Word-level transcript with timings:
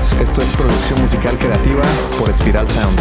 Esto 0.00 0.40
es 0.40 0.56
producción 0.56 1.02
musical 1.02 1.36
creativa 1.36 1.82
por 2.18 2.32
Spiral 2.32 2.66
Sound. 2.66 2.98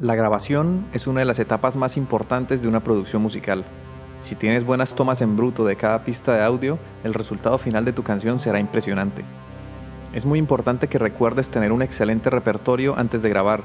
La 0.00 0.14
grabación 0.14 0.86
es 0.94 1.06
una 1.06 1.20
de 1.20 1.26
las 1.26 1.38
etapas 1.38 1.76
más 1.76 1.98
importantes 1.98 2.62
de 2.62 2.68
una 2.68 2.82
producción 2.82 3.20
musical. 3.20 3.66
Si 4.22 4.34
tienes 4.34 4.64
buenas 4.64 4.94
tomas 4.94 5.20
en 5.20 5.36
bruto 5.36 5.66
de 5.66 5.76
cada 5.76 6.04
pista 6.04 6.34
de 6.34 6.42
audio, 6.42 6.78
el 7.04 7.12
resultado 7.12 7.58
final 7.58 7.84
de 7.84 7.92
tu 7.92 8.02
canción 8.02 8.38
será 8.38 8.58
impresionante. 8.58 9.22
Es 10.14 10.24
muy 10.24 10.38
importante 10.38 10.88
que 10.88 10.98
recuerdes 10.98 11.50
tener 11.50 11.70
un 11.70 11.82
excelente 11.82 12.30
repertorio 12.30 12.96
antes 12.96 13.20
de 13.20 13.28
grabar, 13.28 13.62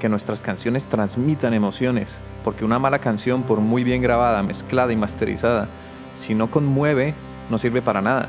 que 0.00 0.08
nuestras 0.08 0.42
canciones 0.42 0.88
transmitan 0.88 1.54
emociones, 1.54 2.20
porque 2.42 2.64
una 2.64 2.80
mala 2.80 2.98
canción, 2.98 3.44
por 3.44 3.60
muy 3.60 3.84
bien 3.84 4.02
grabada, 4.02 4.42
mezclada 4.42 4.92
y 4.92 4.96
masterizada, 4.96 5.68
si 6.14 6.34
no 6.34 6.50
conmueve, 6.50 7.14
no 7.50 7.58
sirve 7.58 7.82
para 7.82 8.00
nada. 8.00 8.28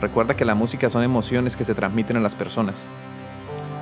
Recuerda 0.00 0.34
que 0.34 0.44
la 0.44 0.54
música 0.54 0.90
son 0.90 1.02
emociones 1.02 1.56
que 1.56 1.64
se 1.64 1.74
transmiten 1.74 2.16
a 2.16 2.20
las 2.20 2.34
personas. 2.34 2.74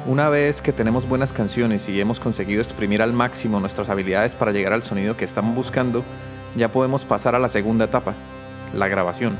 Una 0.07 0.29
vez 0.29 0.63
que 0.63 0.73
tenemos 0.73 1.09
buenas 1.09 1.33
canciones 1.33 1.89
y 1.89 2.01
hemos 2.01 2.21
conseguido 2.21 2.61
exprimir 2.61 3.03
al 3.03 3.13
máximo 3.13 3.61
nuestras 3.61 3.91
habilidades 3.91 4.35
para 4.35 4.53
llegar 4.53 4.73
al 4.73 4.83
sonido 4.83 5.17
que 5.17 5.25
estamos 5.25 5.55
buscando, 5.55 6.03
ya 6.57 6.73
podemos 6.73 7.05
pasar 7.05 7.35
a 7.35 7.39
la 7.39 7.49
segunda 7.49 7.85
etapa, 7.85 8.15
la 8.75 8.89
grabación. 8.89 9.37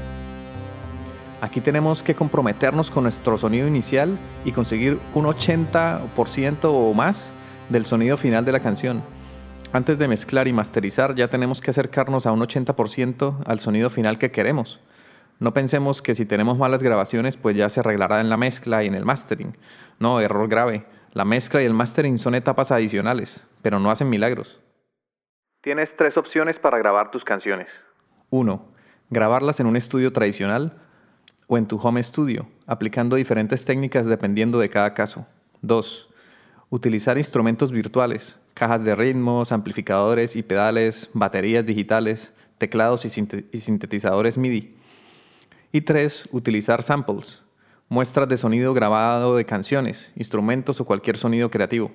Aquí 1.41 1.61
tenemos 1.61 2.03
que 2.03 2.15
comprometernos 2.15 2.91
con 2.91 3.05
nuestro 3.05 3.39
sonido 3.39 3.67
inicial 3.67 4.19
y 4.45 4.53
conseguir 4.53 5.01
un 5.15 5.25
80% 5.25 6.59
o 6.65 6.93
más 6.93 7.33
del 7.71 7.87
sonido 7.87 8.17
final 8.17 8.45
de 8.45 8.53
la 8.53 8.61
canción. 8.61 9.03
Antes 9.73 9.99
de 9.99 10.09
mezclar 10.09 10.49
y 10.49 10.53
masterizar 10.53 11.15
ya 11.15 11.29
tenemos 11.29 11.61
que 11.61 11.71
acercarnos 11.71 12.27
a 12.27 12.33
un 12.33 12.41
80% 12.41 13.45
al 13.47 13.61
sonido 13.61 13.89
final 13.89 14.19
que 14.19 14.33
queremos. 14.33 14.81
No 15.39 15.55
pensemos 15.55 16.03
que 16.03 16.17
si 16.17 16.27
tenemos 16.27 16.59
malas 16.59 16.83
grabaciones 16.83 17.37
pues 17.37 17.57
ya 17.57 17.69
se 17.69 17.79
arreglará 17.79 18.21
en 18.21 18.31
la 18.31 18.37
mezcla 18.37 18.83
y 18.83 18.89
en 18.89 18.97
el 18.97 19.05
mastering. 19.05 19.57
No, 20.01 20.21
error 20.21 20.49
grave. 20.49 20.87
La 21.13 21.25
mezcla 21.25 21.63
y 21.63 21.67
el 21.67 21.75
mastering 21.75 22.19
son 22.19 22.35
etapas 22.35 22.73
adicionales, 22.73 23.47
pero 23.63 23.79
no 23.79 23.93
hacen 23.93 24.11
milagros. 24.11 24.61
Tienes 25.61 25.97
tres 25.97 26.17
opciones 26.17 26.59
para 26.59 26.79
grabar 26.79 27.13
tus 27.13 27.23
canciones. 27.23 27.69
1. 28.31 28.65
Grabarlas 29.11 29.61
en 29.61 29.67
un 29.67 29.77
estudio 29.77 30.13
tradicional 30.13 30.83
o 31.47 31.59
en 31.59 31.69
tu 31.69 31.77
home 31.77 32.03
studio, 32.03 32.49
aplicando 32.67 33.15
diferentes 33.15 33.65
técnicas 33.65 34.07
dependiendo 34.07 34.59
de 34.59 34.69
cada 34.69 34.95
caso. 34.95 35.27
2. 35.63 36.09
Utilizar 36.71 37.19
instrumentos 37.19 37.71
virtuales, 37.71 38.41
cajas 38.61 38.85
de 38.85 38.95
ritmos, 38.95 39.53
amplificadores 39.53 40.37
y 40.37 40.43
pedales, 40.43 41.09
baterías 41.15 41.65
digitales, 41.65 42.35
teclados 42.59 43.07
y, 43.07 43.09
sintetizadores 43.59 44.37
MIDI. 44.37 44.77
Y 45.73 45.81
3. 45.81 46.29
Utilizar 46.31 46.83
samples, 46.83 47.43
muestras 47.89 48.29
de 48.29 48.37
sonido 48.37 48.75
grabado 48.75 49.35
de 49.35 49.47
canciones, 49.47 50.13
instrumentos 50.15 50.79
o 50.79 50.85
cualquier 50.85 51.17
sonido 51.17 51.51
creativo. 51.51 51.91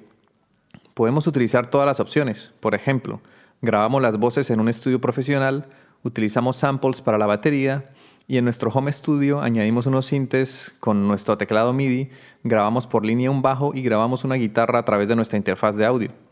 Podemos 0.95 1.27
utilizar 1.27 1.69
todas 1.69 1.85
las 1.85 1.99
opciones. 1.99 2.51
Por 2.61 2.73
ejemplo, 2.73 3.21
grabamos 3.61 4.01
las 4.01 4.17
voces 4.17 4.49
en 4.49 4.59
un 4.59 4.67
estudio 4.67 4.99
profesional, 4.99 5.67
utilizamos 6.01 6.55
samples 6.55 6.99
para 6.99 7.19
la 7.19 7.27
batería 7.27 7.91
y 8.27 8.37
en 8.37 8.43
nuestro 8.43 8.71
home 8.71 8.91
studio 8.91 9.39
añadimos 9.39 9.85
unos 9.85 10.07
sintes 10.07 10.75
con 10.79 11.07
nuestro 11.07 11.37
teclado 11.37 11.73
MIDI, 11.73 12.09
grabamos 12.43 12.87
por 12.87 13.05
línea 13.05 13.29
un 13.29 13.43
bajo 13.43 13.71
y 13.75 13.83
grabamos 13.83 14.23
una 14.23 14.33
guitarra 14.33 14.79
a 14.79 14.85
través 14.85 15.07
de 15.07 15.15
nuestra 15.15 15.37
interfaz 15.37 15.75
de 15.75 15.85
audio. 15.85 16.24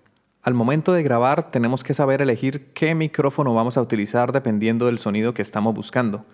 Al 0.43 0.53
momento 0.53 0.91
de 0.91 1.03
grabar 1.03 1.49
tenemos 1.49 1.85
que 1.85 1.93
saber 1.93 2.21
elegir 2.21 2.73
qué 2.73 2.95
micrófono 2.95 3.53
vamos 3.53 3.77
a 3.77 3.81
utilizar 3.81 4.33
dependiendo 4.33 4.87
del 4.87 4.99
sonido 4.99 5.33
que 5.33 5.41
estamos 5.41 5.73
buscando. 5.73 6.25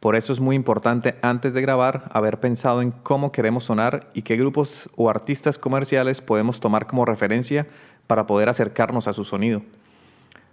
Por 0.00 0.16
eso 0.16 0.32
es 0.32 0.40
muy 0.40 0.56
importante 0.56 1.14
antes 1.22 1.54
de 1.54 1.62
grabar 1.62 2.10
haber 2.12 2.40
pensado 2.40 2.82
en 2.82 2.90
cómo 2.90 3.30
queremos 3.30 3.62
sonar 3.62 4.10
y 4.12 4.22
qué 4.22 4.36
grupos 4.36 4.90
o 4.96 5.08
artistas 5.08 5.56
comerciales 5.56 6.20
podemos 6.20 6.58
tomar 6.58 6.88
como 6.88 7.04
referencia 7.04 7.68
para 8.08 8.26
poder 8.26 8.48
acercarnos 8.48 9.06
a 9.06 9.12
su 9.12 9.24
sonido. 9.24 9.62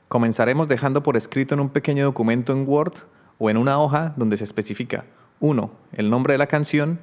Comenzaremos 0.08 0.68
dejando 0.68 1.02
por 1.02 1.18
escrito 1.18 1.56
en 1.56 1.62
un 1.62 1.70
pequeño 1.70 2.04
documento 2.04 2.54
en 2.54 2.70
Word 2.70 2.94
o 3.40 3.50
en 3.50 3.58
una 3.58 3.80
hoja 3.80 4.14
donde 4.16 4.38
se 4.38 4.44
especifica 4.44 5.06
1. 5.40 5.72
El 5.94 6.12
nombre 6.12 6.36
de 6.36 6.38
la 6.38 6.46
canción. 6.46 7.00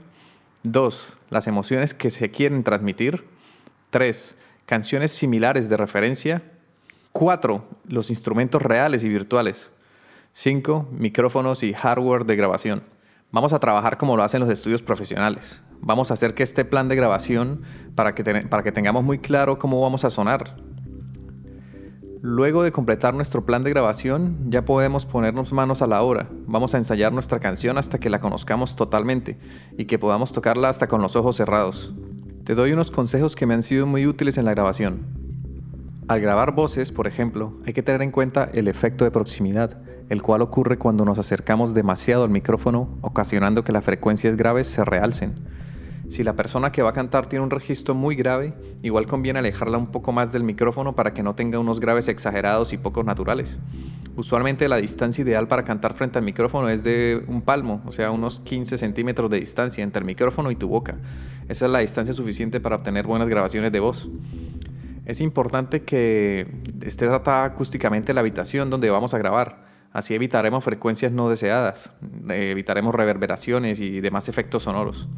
2. 0.63 1.19
Las 1.31 1.49
emociones 1.49 1.93
que 1.93 2.11
se 2.11 2.31
quieren 2.31 2.63
transmitir. 2.63 3.25
3. 3.91 4.37
Canciones 4.69 5.13
similares 5.13 5.71
de 5.71 5.79
referencia. 5.79 6.43
4. 7.13 7.65
Los 7.87 8.11
instrumentos 8.11 8.61
reales 8.61 9.03
y 9.03 9.09
virtuales. 9.09 9.73
5. 10.33 10.91
Micrófonos 10.93 11.63
y 11.63 11.73
hardware 11.73 12.27
de 12.27 12.37
grabación. 12.37 12.83
Vamos 13.33 13.55
a 13.55 13.61
trabajar 13.61 13.97
como 13.97 14.15
lo 14.15 14.25
hacen 14.25 14.41
los 14.41 14.51
estudios 14.51 14.83
profesionales. 14.83 15.63
Vamos 15.81 16.11
a 16.11 16.15
hacer 16.15 16.35
que 16.35 16.43
este 16.43 16.67
plan 16.67 16.87
de 16.89 16.97
grabación, 16.97 17.63
para 17.95 18.15
que, 18.15 18.23
para 18.23 18.63
que 18.63 18.71
tengamos 18.71 19.05
muy 19.05 19.19
claro 19.21 19.59
cómo 19.59 19.81
vamos 19.81 20.05
a 20.05 20.11
sonar, 20.11 20.57
Luego 22.21 22.65
de 22.65 22.73
completar 22.73 23.15
nuestro 23.15 23.47
plan 23.47 23.63
de 23.63 23.71
grabación, 23.71 24.51
ya 24.51 24.65
podemos 24.65 25.07
ponernos 25.07 25.53
manos 25.53 25.83
a 25.83 25.87
la 25.87 26.03
obra. 26.03 26.29
Vamos 26.47 26.75
a 26.75 26.79
ensayar 26.79 27.13
nuestra 27.13 27.39
canción 27.39 27.79
hasta 27.79 28.01
que 28.01 28.11
la 28.11 28.21
conozcamos 28.21 28.75
totalmente 28.75 29.39
y 29.79 29.85
que 29.85 30.01
podamos 30.01 30.33
tocarla 30.33 30.69
hasta 30.69 30.89
con 30.89 31.01
los 31.01 31.15
ojos 31.15 31.37
cerrados. 31.37 31.95
Te 32.49 32.55
doy 32.55 32.73
unos 32.73 32.91
consejos 32.91 33.37
que 33.37 33.45
me 33.45 33.53
han 33.53 33.63
sido 33.63 33.87
muy 33.87 34.07
útiles 34.07 34.39
en 34.39 34.47
la 34.47 34.53
grabación. 34.53 35.01
Al 36.09 36.19
grabar 36.23 36.55
voces, 36.55 36.93
por 36.93 37.07
ejemplo, 37.07 37.53
hay 37.67 37.75
que 37.75 37.83
tener 37.83 38.01
en 38.01 38.11
cuenta 38.11 38.49
el 38.55 38.69
efecto 38.69 39.05
de 39.05 39.11
proximidad, 39.11 39.83
el 40.09 40.23
cual 40.23 40.41
ocurre 40.41 40.79
cuando 40.79 41.05
nos 41.05 41.19
acercamos 41.19 41.75
demasiado 41.75 42.25
al 42.25 42.31
micrófono, 42.31 42.97
ocasionando 43.03 43.65
que 43.65 43.73
las 43.73 43.85
frecuencias 43.85 44.35
graves 44.35 44.67
se 44.67 44.83
realcen. 44.83 45.35
Si 46.09 46.25
la 46.25 46.35
persona 46.35 46.73
que 46.73 46.83
va 46.83 46.91
a 46.91 46.95
cantar 46.95 47.27
tiene 47.27 47.45
un 47.45 47.51
registro 47.51 47.95
muy 47.95 48.17
grave, 48.17 48.55
igual 48.83 49.07
conviene 49.07 49.41
alejarla 49.41 49.77
un 49.77 49.89
poco 49.89 50.11
más 50.11 50.33
del 50.33 50.43
micrófono 50.43 50.95
para 50.97 51.13
que 51.13 51.23
no 51.23 51.35
tenga 51.35 51.59
unos 51.59 51.81
graves 51.81 52.09
exagerados 52.09 52.73
y 52.73 52.79
pocos 52.79 53.05
naturales. 53.05 53.61
Usualmente 54.17 54.69
la 54.69 54.79
distancia 54.79 55.23
ideal 55.23 55.47
para 55.49 55.65
cantar 55.65 55.95
frente 55.95 56.19
al 56.19 56.25
micrófono 56.25 56.71
es 56.71 56.83
de 56.83 57.23
un 57.29 57.43
palmo, 57.43 57.83
o 57.87 57.93
sea, 57.93 58.11
unos 58.11 58.41
15 58.41 58.79
centímetros 58.79 59.31
de 59.31 59.39
distancia 59.39 59.85
entre 59.85 60.01
el 60.01 60.07
micrófono 60.07 60.51
y 60.51 60.57
tu 60.57 60.67
boca. 60.67 60.97
Esa 61.47 61.67
es 61.67 61.71
la 61.71 61.81
distancia 61.81 62.15
suficiente 62.15 62.59
para 62.59 62.77
obtener 62.77 63.07
buenas 63.07 63.29
grabaciones 63.29 63.71
de 63.71 63.81
voz. 63.81 64.09
Es 65.05 65.21
importante 65.21 65.83
que 65.83 66.47
esté 66.83 67.07
tratada 67.07 67.45
acústicamente 67.45 68.15
la 68.15 68.21
habitación 68.21 68.71
donde 68.71 68.89
vamos 68.89 69.13
a 69.13 69.19
grabar. 69.19 69.67
Así 69.93 70.15
evitaremos 70.15 70.65
frecuencias 70.65 71.13
no 71.13 71.29
deseadas, 71.29 71.93
evitaremos 72.29 72.95
reverberaciones 72.95 73.81
y 73.81 74.01
demás 74.01 74.29
efectos 74.29 74.65
sonoros. 74.65 75.09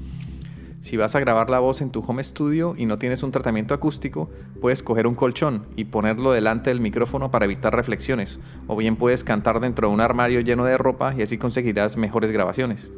Si 0.80 0.96
vas 0.96 1.14
a 1.14 1.20
grabar 1.20 1.50
la 1.50 1.58
voz 1.58 1.82
en 1.82 1.90
tu 1.90 2.00
home 2.00 2.24
studio 2.24 2.74
y 2.74 2.86
no 2.86 2.98
tienes 2.98 3.22
un 3.22 3.30
tratamiento 3.30 3.74
acústico, 3.74 4.30
puedes 4.62 4.82
coger 4.82 5.06
un 5.06 5.14
colchón 5.14 5.66
y 5.76 5.84
ponerlo 5.84 6.32
delante 6.32 6.70
del 6.70 6.80
micrófono 6.80 7.30
para 7.30 7.44
evitar 7.44 7.76
reflexiones, 7.76 8.40
o 8.66 8.76
bien 8.76 8.96
puedes 8.96 9.22
cantar 9.22 9.60
dentro 9.60 9.88
de 9.88 9.94
un 9.94 10.00
armario 10.00 10.40
lleno 10.40 10.64
de 10.64 10.78
ropa 10.78 11.14
y 11.14 11.20
así 11.20 11.36
conseguirás 11.36 11.98
mejores 11.98 12.30
grabaciones. 12.30 12.90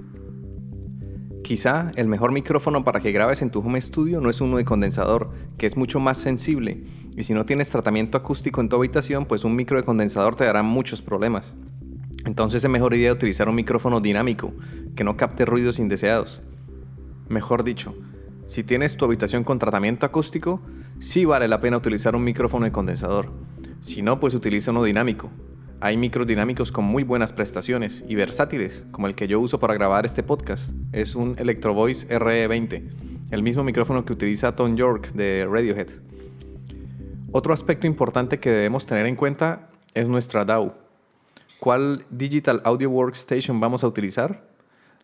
Quizá 1.42 1.91
el 1.97 2.06
mejor 2.06 2.31
micrófono 2.31 2.84
para 2.84 3.00
que 3.00 3.10
grabes 3.10 3.42
en 3.42 3.50
tu 3.50 3.59
home 3.59 3.81
studio 3.81 4.21
no 4.21 4.31
es 4.31 4.41
uno 4.41 4.59
de 4.59 4.65
condensador, 4.65 5.32
que 5.59 5.66
es 5.66 5.76
mucho 5.76 5.98
más 5.98 6.19
sensible, 6.19 6.84
y 7.16 7.25
si 7.25 7.34
no 7.34 7.44
tienes 7.44 7.69
tratamiento 7.69 8.16
acústico 8.16 8.60
en 8.60 8.69
tu 8.69 8.76
habitación, 8.76 9.26
pues 9.26 9.44
un 9.44 9.56
micro 9.56 9.76
de 9.76 9.82
condensador 9.82 10.37
te 10.37 10.44
dará 10.44 10.62
muchos 10.62 11.03
problemas. 11.03 11.56
Entonces 12.25 12.62
es 12.62 12.71
mejor 12.71 12.94
idea 12.94 13.12
utilizar 13.12 13.48
un 13.48 13.56
micrófono 13.56 14.00
dinámico, 14.00 14.53
que 14.94 15.03
no 15.03 15.16
capte 15.16 15.44
ruidos 15.44 15.81
indeseados. 15.81 16.42
Mejor 17.28 17.65
dicho, 17.65 17.94
si 18.47 18.65
tienes 18.65 18.97
tu 18.97 19.05
habitación 19.05 19.44
con 19.44 19.59
tratamiento 19.59 20.05
acústico, 20.05 20.60
sí 20.99 21.25
vale 21.25 21.49
la 21.49 21.60
pena 21.60 21.77
utilizar 21.77 22.16
un 22.16 22.25
micrófono 22.25 22.65
de 22.65 22.72
condensador. 22.72 23.31
Si 23.81 24.03
no, 24.03 24.21
pues 24.21 24.34
utiliza 24.34 24.71
uno 24.71 24.84
dinámico. 24.84 25.31
Hay 25.81 25.97
micros 25.97 26.27
dinámicos 26.27 26.71
con 26.71 26.84
muy 26.84 27.03
buenas 27.03 27.33
prestaciones 27.33 28.04
y 28.07 28.15
versátiles, 28.15 28.86
como 28.92 29.09
el 29.09 29.15
que 29.15 29.27
yo 29.27 29.41
uso 29.41 29.59
para 29.59 29.74
grabar 29.74 30.04
este 30.04 30.22
podcast. 30.22 30.72
Es 30.92 31.16
un 31.16 31.34
Electro 31.39 31.74
Voice 31.74 32.07
RE20, 32.09 32.91
el 33.30 33.42
mismo 33.42 33.65
micrófono 33.65 34.04
que 34.04 34.13
utiliza 34.13 34.54
Tom 34.54 34.77
York 34.77 35.13
de 35.13 35.48
Radiohead. 35.51 35.89
Otro 37.33 37.53
aspecto 37.53 37.86
importante 37.86 38.39
que 38.39 38.51
debemos 38.51 38.86
tener 38.86 39.07
en 39.07 39.16
cuenta 39.16 39.71
es 39.95 40.09
nuestra 40.09 40.45
DAW. 40.45 40.74
¿Cuál 41.59 42.04
Digital 42.10 42.60
Audio 42.65 42.91
Workstation 42.91 43.59
vamos 43.59 43.83
a 43.83 43.86
utilizar? 43.86 44.52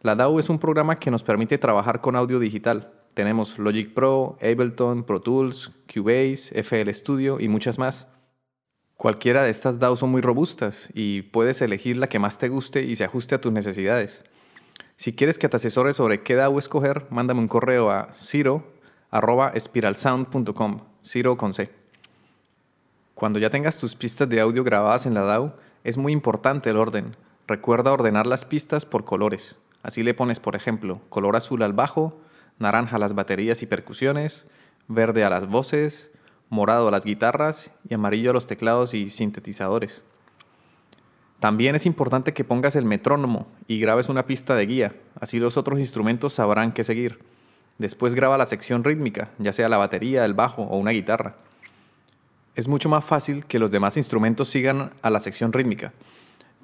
La 0.00 0.14
DAW 0.14 0.38
es 0.38 0.48
un 0.48 0.60
programa 0.60 1.00
que 1.00 1.10
nos 1.10 1.24
permite 1.24 1.58
trabajar 1.58 2.00
con 2.00 2.14
audio 2.14 2.38
digital. 2.38 2.92
Tenemos 3.14 3.58
Logic 3.58 3.92
Pro, 3.92 4.38
Ableton, 4.40 5.02
Pro 5.02 5.20
Tools, 5.20 5.72
Cubase, 5.92 6.52
FL 6.62 6.88
Studio 6.94 7.40
y 7.40 7.48
muchas 7.48 7.80
más. 7.80 8.06
Cualquiera 8.96 9.42
de 9.42 9.50
estas 9.50 9.80
DAW 9.80 9.96
son 9.96 10.10
muy 10.10 10.20
robustas 10.20 10.90
y 10.94 11.22
puedes 11.22 11.60
elegir 11.62 11.96
la 11.96 12.06
que 12.06 12.20
más 12.20 12.38
te 12.38 12.48
guste 12.48 12.82
y 12.82 12.94
se 12.94 13.02
ajuste 13.02 13.34
a 13.34 13.40
tus 13.40 13.50
necesidades. 13.50 14.22
Si 14.94 15.14
quieres 15.14 15.36
que 15.36 15.48
te 15.48 15.56
asesore 15.56 15.92
sobre 15.92 16.22
qué 16.22 16.36
DAW 16.36 16.58
escoger, 16.58 17.08
mándame 17.10 17.40
un 17.40 17.48
correo 17.48 17.90
a 17.90 18.12
ciro.espiralsound.com, 18.12 20.80
ciro 21.02 21.36
con 21.36 21.54
C. 21.54 21.70
Cuando 23.14 23.40
ya 23.40 23.50
tengas 23.50 23.78
tus 23.78 23.96
pistas 23.96 24.28
de 24.28 24.40
audio 24.40 24.62
grabadas 24.62 25.06
en 25.06 25.14
la 25.14 25.22
DAW, 25.22 25.54
es 25.82 25.98
muy 25.98 26.12
importante 26.12 26.70
el 26.70 26.76
orden 26.76 27.16
Recuerda 27.48 27.94
ordenar 27.94 28.26
las 28.26 28.44
pistas 28.44 28.84
por 28.84 29.06
colores. 29.06 29.56
Así 29.82 30.02
le 30.02 30.14
pones, 30.14 30.40
por 30.40 30.56
ejemplo, 30.56 31.00
color 31.08 31.36
azul 31.36 31.62
al 31.62 31.72
bajo, 31.72 32.20
naranja 32.58 32.96
a 32.96 32.98
las 32.98 33.14
baterías 33.14 33.62
y 33.62 33.66
percusiones, 33.66 34.46
verde 34.88 35.24
a 35.24 35.30
las 35.30 35.46
voces, 35.46 36.10
morado 36.50 36.88
a 36.88 36.90
las 36.90 37.04
guitarras 37.04 37.72
y 37.88 37.94
amarillo 37.94 38.30
a 38.30 38.32
los 38.32 38.46
teclados 38.46 38.94
y 38.94 39.10
sintetizadores. 39.10 40.04
También 41.40 41.76
es 41.76 41.86
importante 41.86 42.34
que 42.34 42.42
pongas 42.42 42.74
el 42.74 42.84
metrónomo 42.84 43.46
y 43.68 43.78
grabes 43.78 44.08
una 44.08 44.26
pista 44.26 44.56
de 44.56 44.66
guía, 44.66 44.96
así 45.20 45.38
los 45.38 45.56
otros 45.56 45.78
instrumentos 45.78 46.32
sabrán 46.32 46.72
qué 46.72 46.82
seguir. 46.82 47.20
Después 47.78 48.16
graba 48.16 48.38
la 48.38 48.46
sección 48.46 48.82
rítmica, 48.82 49.30
ya 49.38 49.52
sea 49.52 49.68
la 49.68 49.76
batería, 49.76 50.24
el 50.24 50.34
bajo 50.34 50.62
o 50.62 50.76
una 50.76 50.90
guitarra. 50.90 51.36
Es 52.56 52.66
mucho 52.66 52.88
más 52.88 53.04
fácil 53.04 53.46
que 53.46 53.60
los 53.60 53.70
demás 53.70 53.96
instrumentos 53.96 54.48
sigan 54.48 54.90
a 55.00 55.10
la 55.10 55.20
sección 55.20 55.52
rítmica. 55.52 55.92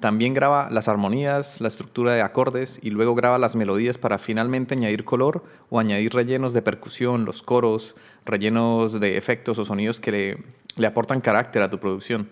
También 0.05 0.35
graba 0.35 0.69
las 0.69 0.87
armonías, 0.87 1.59
la 1.59 1.67
estructura 1.67 2.13
de 2.13 2.21
acordes 2.21 2.79
y 2.83 2.91
luego 2.91 3.15
graba 3.15 3.39
las 3.39 3.55
melodías 3.55 3.97
para 3.97 4.19
finalmente 4.19 4.75
añadir 4.75 5.03
color 5.03 5.43
o 5.71 5.79
añadir 5.79 6.13
rellenos 6.13 6.53
de 6.53 6.61
percusión, 6.61 7.25
los 7.25 7.41
coros, 7.41 7.95
rellenos 8.23 8.99
de 8.99 9.17
efectos 9.17 9.57
o 9.57 9.65
sonidos 9.65 9.99
que 9.99 10.43
le, 10.77 10.85
aportan 10.85 11.21
carácter 11.21 11.63
a 11.63 11.71
tu 11.71 11.79
producción. 11.79 12.29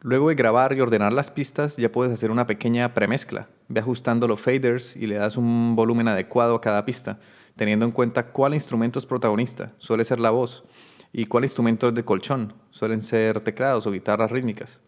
Luego 0.00 0.30
de 0.30 0.36
grabar 0.36 0.72
y 0.72 0.80
ordenar 0.80 1.12
las 1.12 1.30
pistas, 1.30 1.76
ya 1.76 1.92
puedes 1.92 2.14
hacer 2.14 2.30
una 2.30 2.46
pequeña 2.46 2.94
premezcla. 2.94 3.48
Ve 3.68 3.80
ajustando 3.80 4.26
los 4.26 4.40
faders 4.40 4.96
y 4.96 5.06
le 5.06 5.16
das 5.16 5.36
un 5.36 5.76
volumen 5.76 6.08
adecuado 6.08 6.54
a 6.54 6.62
cada 6.62 6.86
pista, 6.86 7.18
teniendo 7.56 7.84
en 7.84 7.92
cuenta 7.92 8.28
cuál 8.28 8.54
instrumento 8.54 8.98
es 8.98 9.04
protagonista, 9.04 9.74
suele 9.76 10.02
ser 10.02 10.18
la 10.18 10.30
voz, 10.30 10.64
y 11.12 11.26
cuál 11.26 11.44
instrumento 11.44 11.88
es 11.88 11.94
de 11.94 12.06
colchón, 12.06 12.54
suelen 12.70 13.02
ser 13.02 13.40
teclados 13.40 13.86
o 13.86 13.92
guitarras 13.92 14.30
rítmicas. 14.30 14.80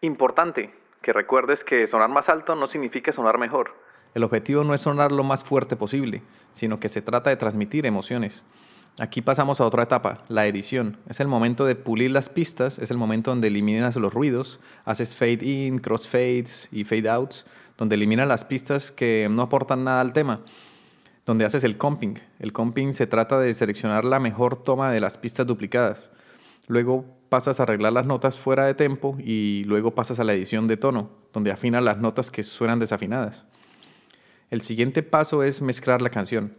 Importante, 0.00 0.81
que 1.02 1.12
recuerdes 1.12 1.64
que 1.64 1.86
sonar 1.86 2.08
más 2.08 2.28
alto 2.28 2.54
no 2.54 2.66
significa 2.68 3.12
sonar 3.12 3.38
mejor. 3.38 3.74
El 4.14 4.24
objetivo 4.24 4.62
no 4.64 4.74
es 4.74 4.82
sonar 4.82 5.10
lo 5.10 5.24
más 5.24 5.42
fuerte 5.42 5.76
posible, 5.76 6.22
sino 6.52 6.78
que 6.78 6.88
se 6.88 7.02
trata 7.02 7.30
de 7.30 7.36
transmitir 7.36 7.86
emociones. 7.86 8.44
Aquí 9.00 9.22
pasamos 9.22 9.60
a 9.60 9.64
otra 9.64 9.84
etapa, 9.84 10.22
la 10.28 10.46
edición. 10.46 10.98
Es 11.08 11.20
el 11.20 11.28
momento 11.28 11.64
de 11.64 11.76
pulir 11.76 12.10
las 12.10 12.28
pistas, 12.28 12.78
es 12.78 12.90
el 12.90 12.98
momento 12.98 13.30
donde 13.30 13.48
eliminas 13.48 13.96
los 13.96 14.12
ruidos, 14.12 14.60
haces 14.84 15.16
fade 15.16 15.46
in, 15.46 15.78
crossfades 15.78 16.68
y 16.70 16.84
fade 16.84 17.08
outs, 17.08 17.46
donde 17.78 17.94
eliminas 17.94 18.28
las 18.28 18.44
pistas 18.44 18.92
que 18.92 19.28
no 19.30 19.40
aportan 19.40 19.84
nada 19.84 20.02
al 20.02 20.12
tema, 20.12 20.40
donde 21.24 21.46
haces 21.46 21.64
el 21.64 21.78
comping. 21.78 22.18
El 22.38 22.52
comping 22.52 22.92
se 22.92 23.06
trata 23.06 23.40
de 23.40 23.54
seleccionar 23.54 24.04
la 24.04 24.20
mejor 24.20 24.62
toma 24.62 24.92
de 24.92 25.00
las 25.00 25.16
pistas 25.16 25.46
duplicadas. 25.46 26.10
Luego 26.66 27.06
pasas 27.32 27.58
a 27.58 27.62
arreglar 27.62 27.94
las 27.94 28.04
notas 28.04 28.36
fuera 28.36 28.66
de 28.66 28.74
tempo 28.74 29.16
y 29.18 29.64
luego 29.64 29.94
pasas 29.94 30.20
a 30.20 30.24
la 30.24 30.34
edición 30.34 30.68
de 30.68 30.76
tono, 30.76 31.08
donde 31.32 31.50
afinas 31.50 31.82
las 31.82 31.96
notas 31.96 32.30
que 32.30 32.42
suenan 32.42 32.78
desafinadas. 32.78 33.46
El 34.50 34.60
siguiente 34.60 35.02
paso 35.02 35.42
es 35.42 35.62
mezclar 35.62 36.02
la 36.02 36.10
canción 36.10 36.54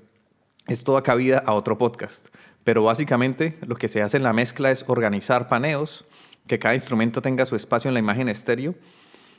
es 0.67 0.83
toda 0.83 1.03
cabida 1.03 1.43
a 1.45 1.53
otro 1.53 1.77
podcast. 1.77 2.29
Pero 2.63 2.83
básicamente 2.83 3.57
lo 3.67 3.75
que 3.75 3.89
se 3.89 4.01
hace 4.01 4.17
en 4.17 4.23
la 4.23 4.33
mezcla 4.33 4.71
es 4.71 4.85
organizar 4.87 5.49
paneos, 5.49 6.05
que 6.47 6.59
cada 6.59 6.73
instrumento 6.73 7.21
tenga 7.21 7.45
su 7.45 7.55
espacio 7.55 7.89
en 7.89 7.93
la 7.93 7.99
imagen 7.99 8.29
estéreo, 8.29 8.75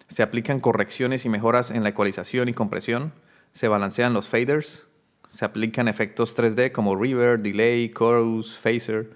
se 0.08 0.22
aplican 0.22 0.60
correcciones 0.60 1.24
y 1.24 1.28
mejoras 1.28 1.70
en 1.70 1.82
la 1.82 1.88
ecualización 1.90 2.48
y 2.48 2.54
compresión, 2.54 3.12
se 3.52 3.68
balancean 3.68 4.12
los 4.12 4.28
faders, 4.28 4.82
se 5.28 5.44
aplican 5.44 5.88
efectos 5.88 6.36
3D 6.36 6.72
como 6.72 6.96
reverb, 6.96 7.40
delay, 7.40 7.90
chorus, 7.90 8.58
phaser, 8.58 9.10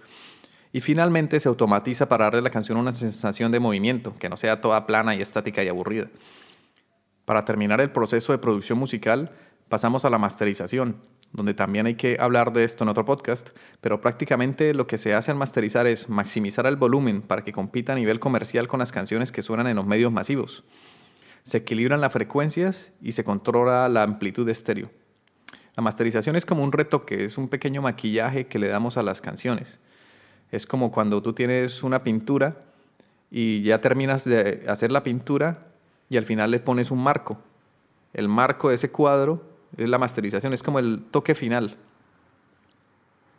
y 0.78 0.80
finalmente 0.80 1.40
se 1.40 1.48
automatiza 1.48 2.08
para 2.08 2.26
darle 2.26 2.38
a 2.38 2.42
la 2.42 2.50
canción 2.50 2.78
una 2.78 2.92
sensación 2.92 3.50
de 3.50 3.58
movimiento, 3.58 4.16
que 4.16 4.28
no 4.28 4.36
sea 4.36 4.60
toda 4.60 4.86
plana 4.86 5.16
y 5.16 5.20
estática 5.20 5.64
y 5.64 5.66
aburrida. 5.66 6.06
Para 7.24 7.44
terminar 7.44 7.80
el 7.80 7.90
proceso 7.90 8.30
de 8.30 8.38
producción 8.38 8.78
musical, 8.78 9.32
pasamos 9.68 10.04
a 10.04 10.10
la 10.10 10.18
masterización, 10.18 11.02
donde 11.32 11.52
también 11.52 11.86
hay 11.86 11.96
que 11.96 12.18
hablar 12.20 12.52
de 12.52 12.62
esto 12.62 12.84
en 12.84 12.90
otro 12.90 13.04
podcast, 13.04 13.50
pero 13.80 14.00
prácticamente 14.00 14.72
lo 14.72 14.86
que 14.86 14.98
se 14.98 15.14
hace 15.14 15.32
al 15.32 15.36
masterizar 15.36 15.88
es 15.88 16.08
maximizar 16.08 16.64
el 16.66 16.76
volumen 16.76 17.22
para 17.22 17.42
que 17.42 17.50
compita 17.50 17.94
a 17.94 17.96
nivel 17.96 18.20
comercial 18.20 18.68
con 18.68 18.78
las 18.78 18.92
canciones 18.92 19.32
que 19.32 19.42
suenan 19.42 19.66
en 19.66 19.74
los 19.74 19.84
medios 19.84 20.12
masivos. 20.12 20.62
Se 21.42 21.58
equilibran 21.58 22.00
las 22.00 22.12
frecuencias 22.12 22.92
y 23.02 23.10
se 23.10 23.24
controla 23.24 23.88
la 23.88 24.04
amplitud 24.04 24.46
de 24.46 24.52
estéreo. 24.52 24.92
La 25.74 25.82
masterización 25.82 26.36
es 26.36 26.46
como 26.46 26.62
un 26.62 26.70
retoque, 26.70 27.24
es 27.24 27.36
un 27.36 27.48
pequeño 27.48 27.82
maquillaje 27.82 28.46
que 28.46 28.60
le 28.60 28.68
damos 28.68 28.96
a 28.96 29.02
las 29.02 29.20
canciones. 29.20 29.80
Es 30.50 30.66
como 30.66 30.90
cuando 30.90 31.22
tú 31.22 31.32
tienes 31.32 31.82
una 31.82 32.02
pintura 32.02 32.56
y 33.30 33.62
ya 33.62 33.80
terminas 33.80 34.24
de 34.24 34.64
hacer 34.68 34.90
la 34.90 35.02
pintura 35.02 35.66
y 36.08 36.16
al 36.16 36.24
final 36.24 36.50
le 36.50 36.60
pones 36.60 36.90
un 36.90 37.02
marco. 37.02 37.38
El 38.14 38.28
marco 38.28 38.70
de 38.70 38.76
ese 38.76 38.90
cuadro 38.90 39.42
es 39.76 39.88
la 39.88 39.98
masterización, 39.98 40.52
es 40.52 40.62
como 40.62 40.78
el 40.78 41.04
toque 41.10 41.34
final. 41.34 41.76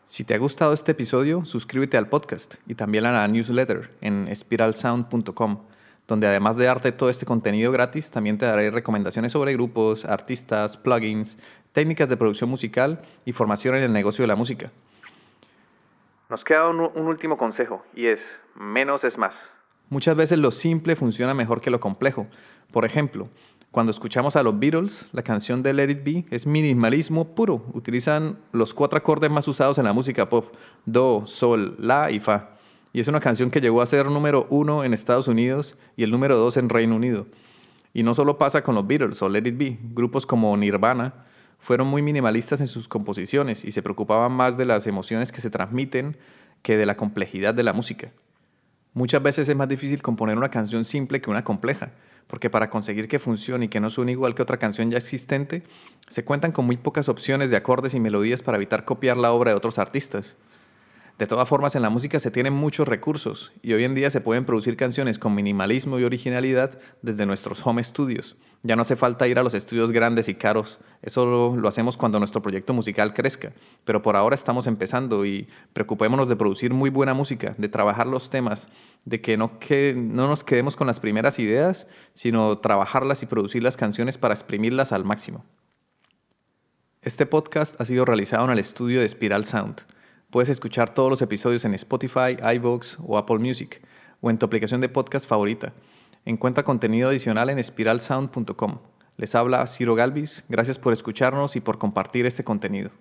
Si 0.05 0.23
te 0.23 0.33
ha 0.33 0.37
gustado 0.37 0.73
este 0.73 0.93
episodio, 0.93 1.45
suscríbete 1.45 1.97
al 1.97 2.09
podcast 2.09 2.55
y 2.67 2.75
también 2.75 3.05
a 3.05 3.11
la 3.11 3.27
newsletter 3.27 3.91
en 4.01 4.27
spiralsound.com, 4.35 5.59
donde 6.07 6.27
además 6.27 6.55
de 6.57 6.65
darte 6.65 6.91
todo 6.91 7.09
este 7.09 7.25
contenido 7.25 7.71
gratis, 7.71 8.09
también 8.09 8.37
te 8.37 8.45
daré 8.45 8.71
recomendaciones 8.71 9.31
sobre 9.31 9.53
grupos, 9.53 10.05
artistas, 10.05 10.77
plugins, 10.77 11.37
técnicas 11.73 12.09
de 12.09 12.17
producción 12.17 12.49
musical 12.49 13.01
y 13.25 13.33
formación 13.33 13.75
en 13.75 13.83
el 13.83 13.93
negocio 13.93 14.23
de 14.23 14.27
la 14.27 14.35
música. 14.35 14.71
Nos 16.29 16.43
queda 16.43 16.69
un, 16.69 16.79
último 16.79 17.39
consejo 17.39 17.83
y 17.95 18.05
es, 18.05 18.19
menos 18.53 19.03
es 19.03 19.17
más. 19.17 19.33
Muchas 19.89 20.15
veces 20.15 20.37
lo 20.37 20.51
simple 20.51 20.95
funciona 20.95 21.33
mejor 21.33 21.59
que 21.59 21.71
lo 21.71 21.79
complejo. 21.79 22.27
Por 22.71 22.85
ejemplo, 22.85 23.29
cuando 23.71 23.89
escuchamos 23.89 24.35
a 24.35 24.43
los 24.43 24.59
Beatles, 24.59 25.09
la 25.11 25.23
canción 25.23 25.63
de 25.63 25.73
Let 25.73 25.89
It 25.89 26.03
Be 26.03 26.25
es 26.29 26.45
minimalismo 26.45 27.33
puro. 27.33 27.65
Utilizan 27.73 28.37
los 28.51 28.75
cuatro 28.75 28.99
acordes 28.99 29.31
más 29.31 29.47
usados 29.47 29.79
en 29.79 29.85
la 29.85 29.93
música 29.93 30.29
pop: 30.29 30.53
Do, 30.85 31.25
Sol, 31.25 31.75
La 31.79 32.11
y 32.11 32.19
Fa. 32.19 32.51
Y 32.93 32.99
es 32.99 33.07
una 33.07 33.19
canción 33.19 33.49
que 33.49 33.59
llegó 33.59 33.81
a 33.81 33.87
ser 33.87 34.05
número 34.05 34.45
uno 34.51 34.83
en 34.83 34.93
Estados 34.93 35.27
Unidos 35.27 35.79
y 35.97 36.03
el 36.03 36.11
número 36.11 36.37
dos 36.37 36.57
en 36.57 36.69
Reino 36.69 36.95
Unido. 36.95 37.25
Y 37.91 38.03
no 38.03 38.13
solo 38.13 38.37
pasa 38.37 38.61
con 38.61 38.75
los 38.75 38.85
Beatles 38.85 39.19
o 39.23 39.29
Let 39.29 39.47
It 39.47 39.57
Be, 39.57 39.79
grupos 39.81 40.27
como 40.27 40.55
Nirvana 40.55 41.25
fueron 41.59 41.87
muy 41.87 42.01
minimalistas 42.01 42.61
en 42.61 42.67
sus 42.67 42.87
composiciones 42.87 43.65
y 43.65 43.71
se 43.71 43.83
preocupaban 43.83 44.31
más 44.31 44.57
de 44.57 44.65
las 44.65 44.87
emociones 44.87 45.31
que 45.31 45.41
se 45.41 45.49
transmiten 45.49 46.17
que 46.61 46.77
de 46.77 46.85
la 46.85 46.95
complejidad 46.95 47.53
de 47.53 47.63
la 47.63 47.73
música. 47.73 48.11
Muchas 48.93 49.21
veces 49.21 49.47
es 49.47 49.55
más 49.55 49.69
difícil 49.69 50.01
componer 50.01 50.37
una 50.37 50.49
canción 50.49 50.83
simple 50.83 51.21
que 51.21 51.29
una 51.29 51.43
compleja, 51.43 51.91
porque 52.27 52.49
para 52.49 52.69
conseguir 52.69 53.07
que 53.07 53.19
funcione 53.19 53.65
y 53.65 53.67
que 53.69 53.79
no 53.79 53.89
suene 53.89 54.13
igual 54.13 54.35
que 54.35 54.41
otra 54.41 54.57
canción 54.57 54.89
ya 54.89 54.97
existente, 54.97 55.63
se 56.07 56.25
cuentan 56.25 56.51
con 56.51 56.65
muy 56.65 56.77
pocas 56.77 57.09
opciones 57.09 57.51
de 57.51 57.57
acordes 57.57 57.93
y 57.93 57.99
melodías 57.99 58.41
para 58.41 58.57
evitar 58.57 58.85
copiar 58.85 59.17
la 59.17 59.31
obra 59.31 59.51
de 59.51 59.57
otros 59.57 59.79
artistas. 59.79 60.37
De 61.19 61.27
todas 61.27 61.49
formas, 61.49 61.75
en 61.75 61.81
la 61.81 61.89
música 61.89 62.19
se 62.19 62.31
tienen 62.31 62.53
muchos 62.53 62.87
recursos 62.87 63.51
y 63.61 63.73
hoy 63.73 63.83
en 63.83 63.93
día 63.93 64.09
se 64.09 64.21
pueden 64.21 64.45
producir 64.45 64.77
canciones 64.77 65.19
con 65.19 65.35
minimalismo 65.35 65.99
y 65.99 66.03
originalidad 66.03 66.79
desde 67.01 67.25
nuestros 67.25 67.65
home 67.65 67.83
studios. 67.83 68.37
Ya 68.61 68.75
no 68.75 68.81
hace 68.81 68.97
falta 68.97 69.25
ir 69.27 69.39
a 69.39 69.43
los 69.43 69.53
estudios 69.53 69.93
grandes 69.93 70.27
y 70.27 70.35
caros, 70.35 70.79
eso 71.01 71.25
lo, 71.55 71.67
hacemos 71.67 71.95
cuando 71.95 72.19
nuestro 72.19 72.41
proyecto 72.41 72.73
musical 72.73 73.13
crezca, 73.13 73.53
pero 73.85 74.01
por 74.01 74.17
ahora 74.17 74.35
estamos 74.35 74.67
empezando 74.67 75.25
y 75.25 75.47
preocupémonos 75.71 76.27
de 76.27 76.35
producir 76.35 76.73
muy 76.73 76.89
buena 76.89 77.13
música, 77.13 77.55
de 77.57 77.69
trabajar 77.69 78.05
los 78.05 78.29
temas, 78.29 78.67
de 79.05 79.21
que 79.21 79.37
no, 79.37 79.59
que 79.59 79.93
no 79.95 80.27
nos 80.27 80.43
quedemos 80.43 80.75
con 80.75 80.87
las 80.87 80.99
primeras 80.99 81.39
ideas, 81.39 81.87
sino 82.13 82.57
trabajarlas 82.57 83.23
y 83.23 83.27
producir 83.27 83.63
las 83.63 83.77
canciones 83.77 84.17
para 84.17 84.33
exprimirlas 84.33 84.91
al 84.91 85.05
máximo. 85.05 85.45
Este 87.01 87.25
podcast 87.25 87.79
ha 87.79 87.85
sido 87.85 88.03
realizado 88.03 88.43
en 88.43 88.51
el 88.51 88.59
estudio 88.59 88.99
de 88.99 89.07
Spiral 89.07 89.45
Sound. 89.45 89.83
Puedes 90.29 90.49
escuchar 90.49 90.93
todos 90.93 91.09
los 91.09 91.21
episodios 91.21 91.63
en 91.63 91.73
Spotify, 91.75 92.35
iVoox 92.55 92.97
o 93.07 93.17
Apple 93.17 93.39
Music 93.39 93.81
o 94.19 94.29
en 94.29 94.37
tu 94.37 94.45
aplicación 94.45 94.81
de 94.81 94.89
podcast 94.89 95.25
favorita. 95.25 95.71
Encuentra 96.25 96.63
contenido 96.63 97.09
adicional 97.09 97.49
en 97.49 97.63
spiralsound.com. 97.63 98.79
Les 99.17 99.35
habla 99.35 99.65
Ciro 99.67 99.95
Galvis. 99.95 100.43
Gracias 100.47 100.77
por 100.77 100.93
escucharnos 100.93 101.55
y 101.55 101.61
por 101.61 101.77
compartir 101.77 102.25
este 102.25 102.43
contenido. 102.43 102.91